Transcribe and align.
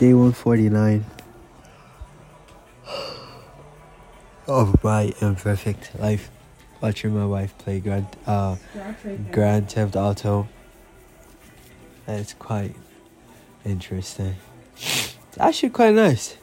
Day 0.00 0.14
149 0.14 1.04
of 4.48 4.82
my 4.82 5.12
imperfect 5.20 5.90
life. 6.00 6.30
Watching 6.80 7.14
my 7.14 7.26
wife 7.26 7.58
play 7.58 7.80
Grand, 7.80 8.06
uh, 8.26 8.56
Grand 9.30 9.70
Theft 9.70 9.96
Auto. 9.96 10.48
It's 12.08 12.32
quite 12.32 12.74
interesting. 13.62 14.36
It's 14.74 15.36
actually 15.38 15.68
quite 15.68 15.92
nice. 15.92 16.38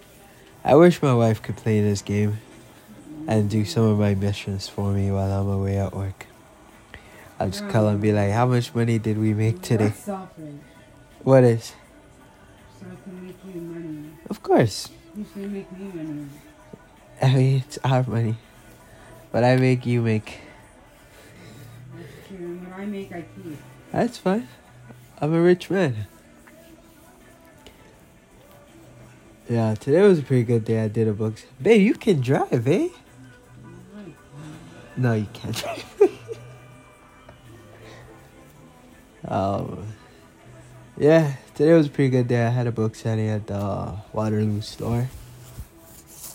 I 0.64 0.76
wish 0.76 1.02
my 1.02 1.16
wife 1.16 1.42
could 1.42 1.56
play 1.56 1.82
this 1.82 2.04
game 2.04 2.38
and 3.28 3.50
do 3.50 3.66
some 3.66 3.86
of 3.86 3.98
my 3.98 4.14
missions 4.14 4.68
for 4.68 4.92
me 4.92 5.10
while 5.10 5.32
I'm 5.32 5.50
away 5.50 5.80
at 5.80 5.96
work. 5.96 6.28
I'll 7.40 7.50
just 7.50 7.68
call 7.70 7.88
and 7.88 8.00
be 8.00 8.14
like, 8.14 8.30
how 8.30 8.46
much 8.46 8.76
money 8.76 9.00
did 9.00 9.18
we 9.18 9.34
make 9.34 9.64
today? 9.64 9.96
What 11.24 11.44
is? 11.44 11.74
Can 12.80 13.26
make 13.26 13.46
money. 13.56 14.10
Of 14.30 14.44
course. 14.44 14.90
You 15.16 15.26
should 15.34 15.52
make 15.52 15.72
me 15.72 15.92
money. 15.94 16.26
I 17.22 17.34
mean, 17.34 17.64
it's 17.66 17.80
our 17.84 18.04
money. 18.04 18.36
But 19.32 19.44
I 19.44 19.56
make, 19.56 19.86
you 19.86 20.02
make. 20.02 20.40
That's 21.96 22.28
true. 22.28 22.38
And 22.38 22.68
what 22.68 22.80
I 22.80 22.86
make, 22.86 23.12
I 23.12 23.22
keep. 23.22 23.58
That's 23.92 24.18
fine. 24.18 24.48
I'm 25.20 25.34
a 25.34 25.42
rich 25.42 25.70
man. 25.70 26.08
Yeah, 29.50 29.76
today 29.76 30.02
was 30.02 30.20
a 30.20 30.24
pretty 30.24 30.44
good 30.44 30.66
day. 30.66 30.84
I 30.84 30.88
did 30.90 31.08
a 31.08 31.14
book. 31.14 31.36
Babe, 31.62 31.82
you 31.82 31.94
can 31.96 32.20
drive, 32.22 32.68
eh? 32.68 32.90
No, 34.98 35.14
you 35.14 35.28
can't 35.32 35.56
drive. 35.64 36.12
um, 39.26 39.88
yeah, 40.98 41.34
today 41.58 41.74
was 41.74 41.88
a 41.88 41.90
pretty 41.90 42.12
good 42.12 42.28
day. 42.28 42.46
I 42.46 42.50
had 42.50 42.68
a 42.68 42.72
book 42.72 42.94
signing 42.94 43.30
at 43.30 43.48
the 43.48 43.96
Waterloo 44.14 44.62
store. 44.62 45.10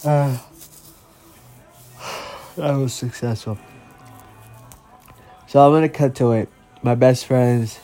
Uh, 0.04 0.36
that 2.56 2.72
was 2.72 2.92
successful. 2.92 3.56
So 5.46 5.64
I'm 5.64 5.72
gonna 5.72 5.88
cut 5.88 6.16
to 6.16 6.32
it. 6.32 6.48
My 6.82 6.96
best 6.96 7.26
friend's 7.26 7.78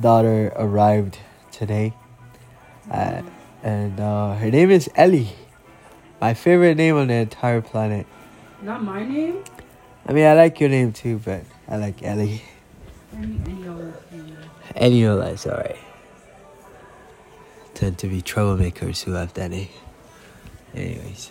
daughter 0.00 0.50
arrived 0.56 1.18
today, 1.50 1.92
uh, 2.90 3.20
and 3.62 4.00
uh, 4.00 4.36
her 4.36 4.50
name 4.50 4.70
is 4.70 4.88
Ellie. 4.94 5.28
My 6.22 6.32
favorite 6.32 6.78
name 6.78 6.96
on 6.96 7.08
the 7.08 7.14
entire 7.14 7.60
planet. 7.60 8.06
Not 8.62 8.82
my 8.82 9.04
name. 9.04 9.44
I 10.06 10.14
mean, 10.14 10.24
I 10.24 10.32
like 10.32 10.58
your 10.58 10.70
name 10.70 10.94
too, 10.94 11.20
but 11.22 11.42
I 11.68 11.76
like 11.76 12.02
Ellie. 12.02 12.42
Any, 13.14 13.38
any 13.44 13.68
other 13.68 13.90
thing. 14.08 14.36
Ellie, 14.74 15.02
no, 15.02 15.18
that's 15.18 15.46
alright. 15.46 15.76
Tend 17.74 17.98
to 17.98 18.06
be 18.08 18.22
troublemakers 18.22 19.02
who 19.02 19.12
have 19.12 19.34
that 19.34 19.50
name. 19.50 19.68
Anyways, 20.74 21.30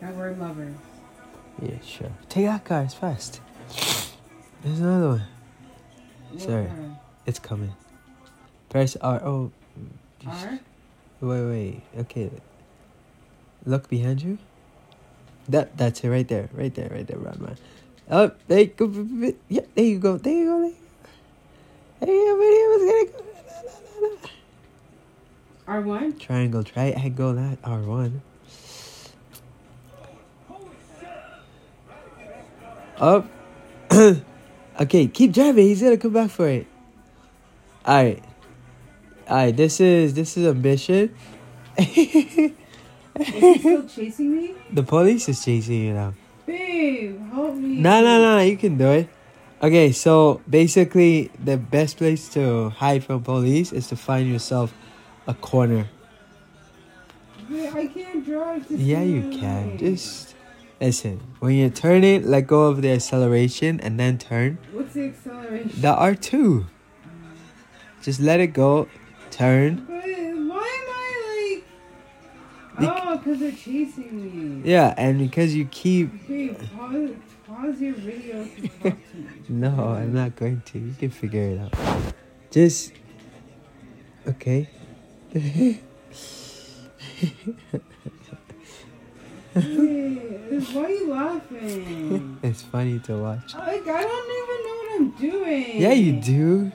That 0.00 0.14
word 0.16 0.38
lover. 0.38 0.72
yeah, 1.62 1.80
sure. 1.84 2.10
Take 2.28 2.46
out 2.46 2.64
cars 2.64 2.94
fast. 2.94 3.40
There's 4.62 4.80
another 4.80 5.08
one. 5.08 5.22
What 6.30 6.42
Sorry. 6.42 6.68
It's 7.26 7.38
coming. 7.38 7.74
Press 8.68 8.96
R. 8.96 9.22
Oh, 9.24 9.52
R? 10.26 10.58
Wait, 11.20 11.44
wait. 11.44 11.82
Okay. 12.00 12.30
Look 13.64 13.88
behind 13.88 14.22
you. 14.22 14.38
That 15.48 15.76
that's 15.76 16.02
it 16.02 16.08
right 16.08 16.26
there, 16.26 16.48
right 16.52 16.74
there, 16.74 16.88
right 16.90 17.06
there, 17.06 17.18
right 17.18 17.38
man. 17.40 17.56
Oh, 18.10 18.30
there 18.48 18.60
you 18.60 18.66
go. 18.66 19.32
Yeah, 19.48 19.62
there 19.74 19.84
you 19.84 19.98
go. 19.98 20.16
There 20.18 20.32
you 20.32 20.44
go. 20.46 20.60
There 20.60 20.68
you 20.68 20.74
go. 22.00 22.04
There 22.06 22.14
you 22.14 22.26
go. 22.26 22.38
Video 22.40 22.68
was 22.70 22.82
gonna 24.00 24.16
go. 24.16 24.28
R1? 25.66 26.18
Triangle, 26.20 26.62
triangle, 26.62 27.32
that 27.34 27.58
R 27.64 27.80
one. 27.80 28.22
Oh. 33.00 33.18
Up. 33.18 33.26
okay, 34.80 35.06
keep 35.06 35.32
driving. 35.32 35.66
He's 35.66 35.82
gonna 35.82 35.96
come 35.96 36.12
back 36.12 36.30
for 36.30 36.48
it. 36.48 36.66
All 37.86 38.04
right. 38.04 38.22
All 39.28 39.36
right. 39.36 39.56
This 39.56 39.80
is 39.80 40.14
this 40.14 40.36
is 40.36 40.46
a 40.46 40.54
mission. 40.54 41.14
Is 41.78 43.28
he 43.28 43.58
still 43.58 43.88
chasing 43.88 44.36
me? 44.36 44.54
The 44.72 44.82
police 44.82 45.28
is 45.28 45.44
chasing 45.44 45.84
you 45.84 45.94
now. 45.94 46.14
Babe, 46.46 47.16
help 47.32 47.54
me. 47.54 47.76
No, 47.76 48.02
no, 48.02 48.20
no, 48.20 48.42
you 48.42 48.56
can 48.56 48.76
do 48.76 48.88
it. 48.90 49.08
Okay, 49.62 49.92
so 49.92 50.40
basically, 50.50 51.30
the 51.42 51.56
best 51.56 51.96
place 51.96 52.28
to 52.30 52.70
hide 52.70 53.04
from 53.04 53.22
police 53.22 53.72
is 53.72 53.86
to 53.88 53.96
find 53.96 54.28
yourself 54.28 54.74
a 55.26 55.34
corner. 55.34 55.88
I 57.50 57.90
can't 57.92 58.24
drive 58.24 58.68
this 58.68 58.80
Yeah, 58.80 59.02
you 59.02 59.38
can. 59.38 59.76
Just 59.78 60.34
listen. 60.80 61.20
When 61.40 61.54
you 61.54 61.70
turn 61.70 62.04
it, 62.04 62.24
let 62.24 62.46
go 62.46 62.64
of 62.64 62.82
the 62.82 62.90
acceleration 62.90 63.80
and 63.80 63.98
then 63.98 64.18
turn. 64.18 64.58
What's 64.72 64.94
the 64.94 65.08
acceleration? 65.08 65.80
The 65.80 65.94
R2. 65.94 66.66
Just 68.02 68.20
let 68.20 68.40
it 68.40 68.48
go. 68.48 68.88
Turn. 69.30 69.84
But 69.86 69.94
why 69.94 70.02
am 70.02 70.52
I 70.52 71.62
like. 72.78 72.92
Oh, 72.96 73.16
because 73.16 73.40
they're 73.40 73.52
chasing 73.52 74.62
me. 74.62 74.70
Yeah, 74.70 74.94
and 74.96 75.18
because 75.18 75.54
you 75.54 75.66
keep. 75.66 76.26
Babe, 76.28 76.56
pause, 76.76 77.10
pause 77.46 77.80
your 77.80 77.94
video 77.94 78.44
to 78.44 78.68
talk 78.68 78.82
to 78.82 79.16
me. 79.16 79.28
No, 79.48 79.90
I'm 79.90 80.14
not 80.14 80.36
going 80.36 80.62
to. 80.66 80.78
You 80.78 80.94
can 80.98 81.10
figure 81.10 81.42
it 81.42 81.58
out. 81.58 81.74
Just. 82.50 82.92
Okay. 84.26 84.68
Why 85.34 85.80
are 89.54 90.90
you 90.90 91.10
laughing? 91.10 92.38
It's 92.44 92.62
funny 92.62 93.00
to 93.00 93.16
watch. 93.16 93.54
Like, 93.54 93.82
I 93.88 94.02
don't 94.02 94.30
even 94.38 94.58
know 94.64 94.76
what 94.78 94.90
I'm 94.94 95.10
doing. 95.18 95.80
Yeah, 95.82 95.92
you 95.92 96.20
do. 96.20 96.70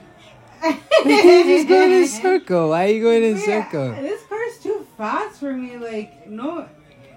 you 1.06 1.56
just 1.56 1.68
go 1.68 1.82
in 1.82 1.92
a 2.02 2.06
circle. 2.06 2.68
Why 2.68 2.84
are 2.84 2.88
you 2.88 3.02
going 3.02 3.22
in 3.22 3.36
a 3.38 3.40
circle? 3.40 3.92
This 3.92 4.22
car's 4.28 4.58
too 4.62 4.86
fast 4.98 5.40
for 5.40 5.54
me. 5.54 5.78
Like, 5.78 6.28
no, 6.28 6.68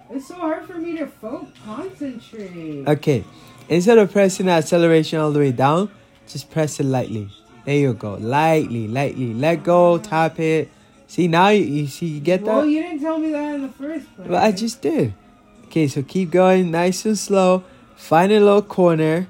it's 0.10 0.28
so 0.30 0.36
hard 0.36 0.66
for 0.66 0.78
me 0.78 0.98
to 0.98 1.08
focus, 1.08 1.50
concentrate. 1.66 2.88
Okay, 2.88 3.26
instead 3.68 3.98
of 3.98 4.14
pressing 4.14 4.46
the 4.46 4.54
acceleration 4.54 5.20
all 5.20 5.32
the 5.32 5.40
way 5.40 5.52
down, 5.52 5.92
just 6.26 6.50
press 6.52 6.80
it 6.80 6.86
lightly. 6.86 7.30
There 7.66 7.76
you 7.76 7.94
go. 7.94 8.14
Lightly, 8.14 8.88
lightly. 8.88 9.34
Let 9.34 9.64
go, 9.64 9.98
tap 9.98 10.40
it. 10.40 10.70
See, 11.14 11.28
now 11.28 11.50
you, 11.50 11.64
you 11.64 11.86
see, 11.86 12.08
you 12.08 12.20
get 12.20 12.44
that. 12.44 12.56
well, 12.56 12.66
you 12.66 12.82
didn't 12.82 13.02
tell 13.02 13.20
me 13.20 13.30
that 13.34 13.54
in 13.54 13.62
the 13.62 13.70
first 13.70 14.16
place. 14.16 14.28
Well, 14.28 14.44
I 14.44 14.52
just 14.52 14.82
did. 14.82 15.14
Okay, 15.66 15.88
so 15.88 16.02
keep 16.02 16.32
going 16.32 16.72
nice 16.72 17.06
and 17.06 17.16
slow. 17.16 17.64
Find 17.96 18.32
a 18.32 18.40
little 18.40 18.64
corner, 18.64 19.28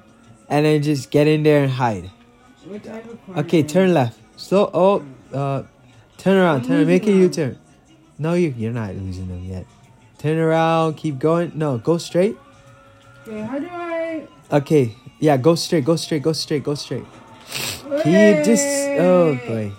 and 0.48 0.66
then 0.66 0.82
just 0.82 1.12
get 1.12 1.28
in 1.28 1.44
there 1.44 1.62
and 1.62 1.74
hide. 1.74 2.10
What 2.64 2.86
type 2.86 3.04
of 3.04 3.22
corner? 3.26 3.42
Okay, 3.42 3.64
turn 3.64 3.94
left. 3.94 4.18
So, 4.38 4.72
oh, 4.74 5.04
uh, 5.34 5.64
turn 6.18 6.38
around, 6.38 6.62
I'm 6.62 6.68
turn, 6.68 6.88
make 6.88 7.06
a 7.06 7.12
U 7.12 7.28
turn. 7.28 7.60
No, 8.18 8.34
you, 8.36 8.56
you're 8.58 8.72
not 8.72 8.96
losing 8.96 9.28
them 9.28 9.44
yet. 9.44 9.66
Turn 10.20 10.38
around, 10.38 10.94
keep 10.94 11.20
going. 11.20 11.52
No, 11.54 11.80
go 11.80 11.98
straight. 11.98 12.38
Okay, 13.28 13.42
how 13.42 13.60
do 13.60 13.68
I? 13.70 14.26
Okay, 14.50 14.96
yeah, 15.20 15.36
go 15.36 15.56
straight, 15.56 15.84
go 15.84 15.98
straight, 15.98 16.24
go 16.24 16.32
straight, 16.32 16.64
go 16.64 16.76
straight. 16.76 17.04
Keep 17.52 18.46
just, 18.46 18.66
oh 19.04 19.38
boy. 19.46 19.74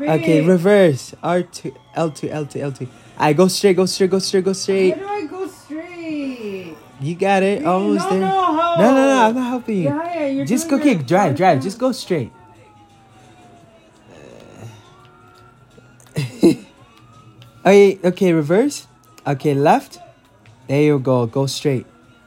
Okay, 0.00 0.40
reverse. 0.46 1.14
R2, 1.22 1.74
L2, 1.96 2.30
L2, 2.30 2.60
L2. 2.72 2.88
I 3.18 3.32
go 3.32 3.48
straight, 3.48 3.76
go 3.76 3.86
straight, 3.86 4.10
go 4.10 4.18
straight, 4.18 4.44
go 4.44 4.50
How 4.50 4.54
straight. 4.54 4.94
do 4.98 5.06
I 5.06 5.26
go 5.26 5.46
straight? 5.46 6.76
You 7.00 7.14
got 7.14 7.42
it, 7.42 7.60
Wait, 7.60 7.66
almost 7.66 8.04
no, 8.04 8.10
there. 8.10 8.20
No, 8.20 8.26
how? 8.28 8.76
No, 8.76 8.94
no, 8.94 8.94
no, 8.94 9.22
I'm 9.22 9.34
not 9.34 9.48
helping 9.48 9.76
you. 9.78 9.84
Yeah, 9.84 10.14
yeah, 10.14 10.26
you're 10.26 10.46
Just 10.46 10.68
go 10.68 10.78
kick, 10.78 11.06
drive, 11.06 11.36
drive, 11.36 11.62
just 11.62 11.78
go 11.78 11.92
straight. 11.92 12.30
okay, 17.64 17.98
okay, 18.04 18.32
reverse. 18.32 18.86
Okay, 19.26 19.54
left. 19.54 19.98
There 20.68 20.82
you 20.82 20.98
go. 20.98 21.26
Go 21.26 21.46
straight. 21.46 21.86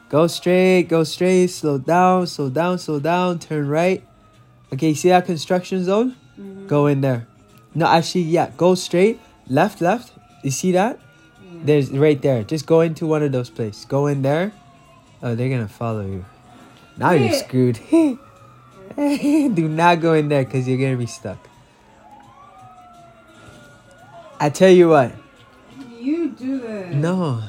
Go 0.09 0.27
straight, 0.27 0.83
go 0.83 1.03
straight. 1.03 1.47
Slow 1.47 1.77
down, 1.77 2.27
slow 2.27 2.49
down, 2.49 2.77
slow 2.77 2.99
down. 2.99 3.39
Turn 3.39 3.67
right. 3.67 4.03
Okay, 4.71 4.93
see 4.93 5.09
that 5.09 5.25
construction 5.25 5.83
zone? 5.83 6.15
Mhm. 6.39 6.67
Go 6.67 6.87
in 6.87 7.01
there. 7.01 7.27
No, 7.75 7.87
actually, 7.87 8.21
yeah, 8.21 8.51
go 8.55 8.75
straight. 8.75 9.19
Left, 9.47 9.81
left. 9.81 10.13
You 10.43 10.51
see 10.51 10.71
that? 10.73 10.99
Yeah. 11.43 11.59
There's 11.63 11.91
right 11.91 12.21
there. 12.21 12.43
Just 12.43 12.65
go 12.65 12.81
into 12.81 13.07
one 13.07 13.23
of 13.23 13.31
those 13.31 13.49
places. 13.49 13.85
Go 13.85 14.07
in 14.07 14.21
there. 14.21 14.51
Oh, 15.21 15.35
they're 15.35 15.49
gonna 15.49 15.67
follow 15.67 16.05
you. 16.05 16.25
Now 16.97 17.11
you're 17.11 17.33
screwed. 17.33 17.79
Do 18.95 19.67
not 19.67 20.01
go 20.01 20.13
in 20.13 20.29
there 20.29 20.43
because 20.43 20.67
you're 20.67 20.77
gonna 20.77 20.97
be 20.97 21.07
stuck. 21.07 21.49
I 24.39 24.49
tell 24.49 24.69
you 24.69 24.89
what. 24.89 25.13
You 25.99 26.29
do 26.29 26.59
this. 26.59 26.93
No. 26.95 27.41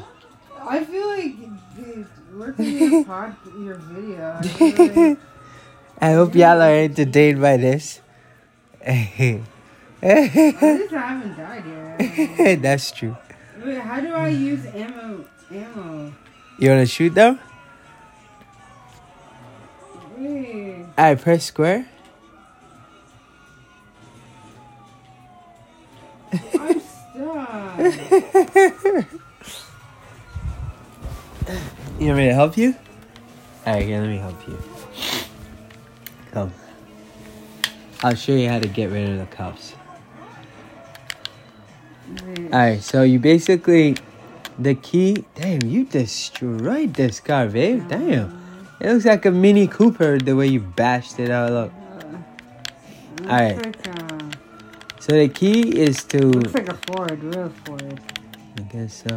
I 0.61 0.85
feel 0.85 1.09
like 1.09 1.35
dude, 1.77 2.07
working 2.33 2.79
your 2.93 3.05
pod, 3.05 3.35
your 3.59 3.75
video. 3.75 4.39
I 4.41 5.09
like, 5.09 5.19
I 6.01 6.13
hope 6.13 6.35
y'all 6.37 6.63
are 6.63 6.71
entertained 6.71 7.41
by 7.41 7.57
this. 7.57 8.01
I 10.05 10.09
haven't 10.09 11.37
died 11.37 11.65
yet. 11.99 12.59
That's 12.63 12.93
true. 12.93 13.17
Wait, 13.65 13.79
how 13.79 14.01
do 14.01 14.13
I 14.13 14.29
use 14.29 14.67
ammo? 14.67 15.25
Ammo. 15.51 16.13
You 16.59 16.69
wanna 16.69 16.87
shoot 16.87 17.15
though? 17.15 17.39
Wait. 20.19 20.85
Alright, 20.99 21.21
press 21.21 21.45
square. 21.45 21.87
I'm 26.33 26.81
stuck. 26.81 29.15
You 31.99 32.09
want 32.09 32.19
me 32.19 32.27
to 32.27 32.35
help 32.35 32.57
you? 32.57 32.75
Alright, 33.67 33.87
here, 33.87 34.01
let 34.01 34.11
me 34.11 34.19
help 34.19 34.49
you. 34.49 34.59
Come. 36.33 36.53
I'll 38.03 38.17
show 38.17 38.33
you 38.33 38.49
how 38.49 38.59
to 38.59 38.67
get 38.67 38.91
rid 38.91 39.09
of 39.09 39.19
the 39.19 39.27
cups. 39.27 39.75
Wait. 42.09 42.53
Alright, 42.53 42.83
so 42.83 43.03
you 43.03 43.19
basically 43.19 43.97
the 44.59 44.75
key 44.75 45.25
damn 45.35 45.63
you 45.63 45.85
destroyed 45.85 46.95
this 46.95 47.21
car, 47.21 47.49
babe. 47.49 47.89
Damn. 47.89 48.41
It 48.81 48.93
looks 48.93 49.05
like 49.05 49.25
a 49.25 49.31
mini 49.31 49.67
Cooper 49.67 50.19
the 50.19 50.37
way 50.37 50.49
you 50.49 50.61
bashed 50.61 51.19
it 51.19 51.31
all 51.31 51.57
up. 51.57 51.73
Looks 53.21 53.31
Alright. 53.31 53.57
like 53.65 54.33
So 55.01 55.13
the 55.13 55.29
key 55.29 55.81
is 55.81 56.05
to 56.05 56.27
looks 56.27 56.55
like 56.55 56.69
a 56.69 56.79
Ford, 56.87 57.23
real 57.23 57.49
Ford. 57.65 58.01
I 58.59 58.63
guess 58.63 59.05
so. 59.07 59.17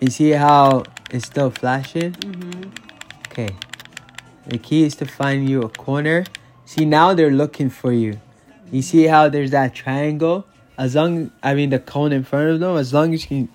You 0.00 0.08
see 0.10 0.30
how 0.30 0.84
it's 1.10 1.26
still 1.26 1.50
flashing? 1.50 2.12
Mm-hmm. 2.12 2.70
Okay. 3.28 3.50
The 4.46 4.58
key 4.58 4.84
is 4.84 4.96
to 4.96 5.06
find 5.06 5.48
you 5.48 5.62
a 5.62 5.68
corner. 5.68 6.24
See 6.64 6.84
now 6.84 7.14
they're 7.14 7.30
looking 7.30 7.70
for 7.70 7.92
you. 7.92 8.20
You 8.72 8.82
see 8.82 9.04
how 9.04 9.28
there's 9.28 9.50
that 9.50 9.74
triangle? 9.74 10.46
As 10.80 10.94
long 10.94 11.30
I 11.42 11.52
mean 11.52 11.68
the 11.68 11.78
cone 11.78 12.10
in 12.10 12.24
front 12.24 12.48
of 12.48 12.58
them, 12.60 12.76
as 12.78 12.94
long 12.94 13.12
as 13.12 13.22
you 13.24 13.28
can 13.28 13.48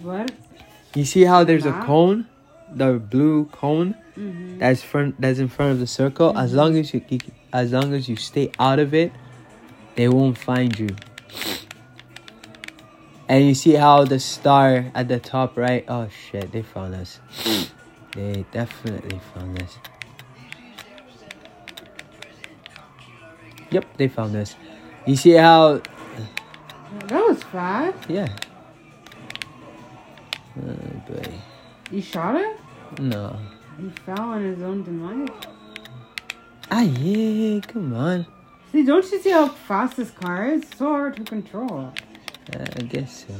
What? 0.00 0.30
you 0.94 1.04
see 1.04 1.24
how 1.24 1.42
there's 1.42 1.66
a 1.66 1.72
cone? 1.72 2.26
The 2.72 2.94
blue 2.98 3.46
cone 3.46 3.96
Mm-hmm. 4.16 4.60
that's 4.60 4.80
front 4.82 5.20
that's 5.20 5.38
in 5.38 5.48
front 5.48 5.72
of 5.72 5.78
the 5.78 5.86
circle. 5.86 6.32
As 6.38 6.54
long 6.54 6.78
as 6.78 6.94
you 6.94 7.02
as 7.52 7.72
long 7.72 7.92
as 7.92 8.08
you 8.08 8.16
stay 8.16 8.50
out 8.58 8.78
of 8.78 8.94
it, 8.94 9.12
they 9.94 10.08
won't 10.08 10.38
find 10.38 10.72
you. 10.78 10.88
And 13.28 13.44
you 13.44 13.54
see 13.54 13.74
how 13.74 14.04
the 14.04 14.18
star 14.18 14.90
at 14.94 15.08
the 15.08 15.18
top 15.18 15.58
right? 15.58 15.84
Oh 15.86 16.08
shit, 16.08 16.52
they 16.52 16.62
found 16.62 16.94
us. 16.94 17.20
They 18.14 18.46
definitely 18.52 19.20
found 19.34 19.60
us. 19.60 19.76
Yep, 23.70 23.84
they 23.98 24.08
found 24.08 24.36
us. 24.36 24.56
You 25.06 25.16
see 25.16 25.32
how 25.32 25.82
That 27.06 27.26
was 27.26 27.42
fast. 27.44 28.08
yeah. 28.08 28.28
Oh 30.58 30.72
boy. 31.08 31.32
You 31.90 32.00
shot 32.00 32.36
it? 32.36 32.56
No. 33.00 33.36
He 33.78 33.90
fell 33.90 34.20
on 34.20 34.42
his 34.42 34.62
own 34.62 34.82
demise. 34.84 35.28
Ah 36.70 36.82
yeah, 36.82 37.60
come 37.60 37.94
on. 37.94 38.26
See, 38.72 38.84
don't 38.84 39.04
you 39.10 39.20
see 39.20 39.30
how 39.30 39.48
fast 39.48 39.96
this 39.96 40.10
car 40.10 40.48
is? 40.48 40.64
So 40.76 40.86
hard 40.86 41.16
to 41.16 41.24
control. 41.24 41.92
Uh, 42.54 42.64
I 42.76 42.82
guess 42.82 43.26
so. 43.26 43.34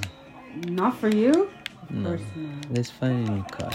Not 0.71 0.97
for 0.99 1.09
you? 1.09 1.51
No. 1.91 2.13
Of 2.13 2.19
course 2.19 2.23
not. 2.37 2.71
Let's 2.71 2.91
find 2.91 3.29
a 3.29 3.33
new 3.33 3.43
car. 3.45 3.73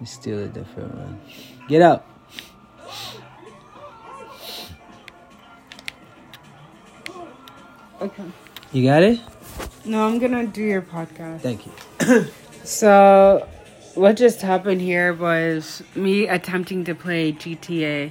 Let's 0.00 0.12
steal 0.12 0.38
a 0.38 0.46
different 0.48 0.94
one. 0.94 1.20
Get 1.68 1.82
out. 1.82 2.06
Okay. 8.04 8.24
You 8.72 8.84
got 8.84 9.02
it? 9.02 9.18
No, 9.86 10.06
I'm 10.06 10.18
gonna 10.18 10.46
do 10.46 10.62
your 10.62 10.82
podcast. 10.82 11.40
Thank 11.40 11.66
you. 11.66 12.26
So, 12.64 13.46
what 13.94 14.16
just 14.16 14.40
happened 14.40 14.80
here 14.80 15.12
was 15.12 15.82
me 15.94 16.26
attempting 16.26 16.82
to 16.84 16.94
play 16.94 17.30
GTA. 17.30 18.10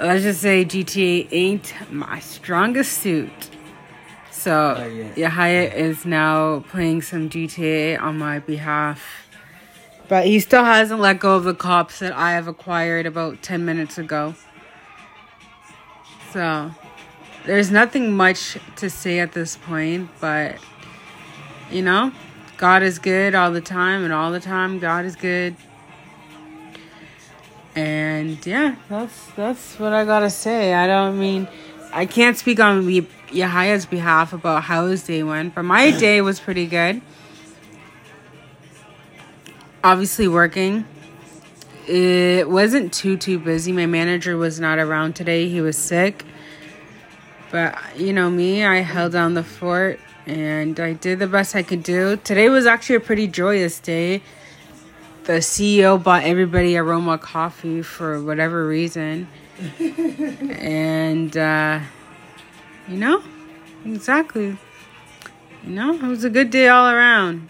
Let's 0.00 0.22
just 0.22 0.40
say 0.40 0.64
GTA 0.64 1.28
ain't 1.30 1.74
my 1.90 2.18
strongest 2.20 2.96
suit. 2.96 3.50
So, 4.30 4.76
Oh, 4.78 4.86
yeah. 4.86 5.14
Yahya 5.16 5.74
is 5.74 6.06
now 6.06 6.60
playing 6.70 7.02
some 7.02 7.28
GTA 7.28 8.00
on 8.00 8.16
my 8.16 8.38
behalf. 8.38 9.28
But 10.08 10.24
he 10.26 10.40
still 10.40 10.64
hasn't 10.64 11.00
let 11.00 11.20
go 11.20 11.36
of 11.36 11.44
the 11.44 11.54
cops 11.54 11.98
that 11.98 12.14
I 12.14 12.32
have 12.32 12.48
acquired 12.48 13.04
about 13.04 13.42
10 13.42 13.66
minutes 13.66 13.98
ago. 13.98 14.34
So, 16.32 16.70
there's 17.48 17.70
nothing 17.70 18.14
much 18.14 18.58
to 18.76 18.90
say 18.90 19.20
at 19.20 19.32
this 19.32 19.56
point, 19.56 20.10
but 20.20 20.56
you 21.70 21.80
know, 21.80 22.12
God 22.58 22.82
is 22.82 22.98
good 22.98 23.34
all 23.34 23.50
the 23.50 23.62
time, 23.62 24.04
and 24.04 24.12
all 24.12 24.30
the 24.30 24.40
time 24.40 24.78
God 24.78 25.06
is 25.06 25.16
good. 25.16 25.56
And 27.74 28.44
yeah, 28.44 28.76
that's 28.90 29.30
that's 29.34 29.78
what 29.78 29.94
I 29.94 30.04
gotta 30.04 30.28
say. 30.28 30.74
I 30.74 30.86
don't 30.86 31.18
mean 31.18 31.48
I 31.90 32.04
can't 32.04 32.36
speak 32.36 32.60
on 32.60 32.82
Yahaya's 32.82 33.86
behalf 33.86 34.34
about 34.34 34.64
how 34.64 34.86
his 34.86 35.04
day 35.04 35.22
went, 35.22 35.54
but 35.54 35.62
my 35.62 35.90
day 35.90 36.20
was 36.20 36.38
pretty 36.38 36.66
good. 36.66 37.00
Obviously 39.82 40.28
working. 40.28 40.84
It 41.86 42.50
wasn't 42.50 42.92
too 42.92 43.16
too 43.16 43.38
busy. 43.38 43.72
My 43.72 43.86
manager 43.86 44.36
was 44.36 44.60
not 44.60 44.78
around 44.78 45.16
today. 45.16 45.48
He 45.48 45.62
was 45.62 45.78
sick. 45.78 46.26
But 47.50 47.78
you 47.96 48.12
know 48.12 48.30
me, 48.30 48.64
I 48.64 48.76
held 48.76 49.12
down 49.12 49.34
the 49.34 49.44
fort 49.44 50.00
and 50.26 50.78
I 50.78 50.92
did 50.92 51.18
the 51.18 51.26
best 51.26 51.56
I 51.56 51.62
could 51.62 51.82
do. 51.82 52.16
Today 52.16 52.48
was 52.50 52.66
actually 52.66 52.96
a 52.96 53.00
pretty 53.00 53.26
joyous 53.26 53.80
day. 53.80 54.22
The 55.24 55.34
CEO 55.34 56.02
bought 56.02 56.24
everybody 56.24 56.76
aroma 56.76 57.18
coffee 57.18 57.82
for 57.82 58.22
whatever 58.22 58.66
reason. 58.66 59.28
and 59.80 61.36
uh 61.36 61.80
you 62.86 62.96
know, 62.96 63.22
exactly. 63.84 64.56
You 65.64 65.70
know, 65.70 65.94
it 65.94 66.02
was 66.02 66.24
a 66.24 66.30
good 66.30 66.50
day 66.50 66.68
all 66.68 66.88
around. 66.88 67.48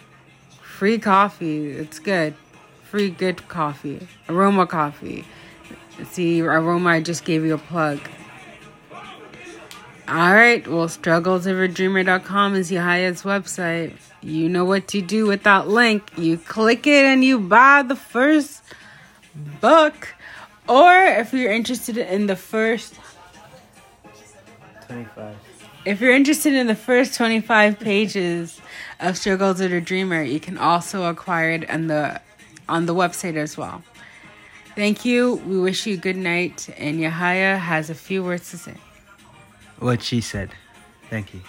Free 0.63 0.99
coffee, 0.99 1.71
it's 1.71 1.99
good. 1.99 2.35
Free 2.85 3.11
good 3.11 3.49
coffee. 3.49 4.07
Aroma 4.29 4.67
coffee. 4.67 5.25
See, 6.11 6.41
Aroma, 6.41 6.91
I 6.91 7.01
just 7.01 7.25
gave 7.25 7.45
you 7.45 7.55
a 7.55 7.59
plug. 7.59 8.01
All 10.09 10.33
right. 10.33 10.67
Well, 10.67 10.89
strugglesofadreamer.com 10.89 12.55
is 12.55 12.71
Yahaya's 12.71 13.25
website. 13.25 13.93
You 14.23 14.49
know 14.49 14.65
what 14.65 14.89
to 14.89 15.03
do 15.03 15.27
with 15.27 15.43
that 15.43 15.69
link. 15.69 16.17
You 16.17 16.39
click 16.39 16.87
it 16.87 17.05
and 17.05 17.23
you 17.23 17.39
buy 17.39 17.83
the 17.83 17.95
first 17.95 18.63
book. 19.61 20.15
Or 20.67 20.95
if 20.95 21.35
you're 21.35 21.53
interested 21.53 21.99
in 21.99 22.27
the 22.27 22.37
first, 22.37 22.99
25. 24.87 25.37
if 25.85 26.01
you're 26.01 26.15
interested 26.15 26.55
in 26.55 26.69
the 26.69 26.75
first 26.75 27.15
25 27.15 27.79
pages 27.79 28.63
of 29.01 29.19
Struggles 29.19 29.61
of 29.61 29.75
a 29.75 29.81
Dreamer, 29.83 30.23
you 30.23 30.41
can 30.41 30.57
also 30.57 31.05
acquire 31.05 31.51
it 31.51 31.69
on 31.69 31.89
the 31.89 32.19
on 32.67 32.87
the 32.87 32.95
website 32.95 33.37
as 33.37 33.59
well. 33.59 33.83
Thank 34.75 35.05
you. 35.05 35.35
We 35.47 35.59
wish 35.59 35.87
you 35.87 35.99
good 35.99 36.17
night. 36.17 36.71
And 36.79 36.99
Yahaya 36.99 37.59
has 37.59 37.91
a 37.91 37.95
few 37.95 38.25
words 38.25 38.51
to 38.53 38.57
say. 38.57 38.75
What 39.79 40.03
she 40.03 40.21
said. 40.21 40.51
Thank 41.11 41.35
you. 41.35 41.41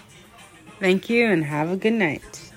Thank 0.80 1.10
you 1.10 1.28
and 1.28 1.44
have 1.44 1.72
a 1.72 1.76
good 1.76 1.94
night. 1.94 2.49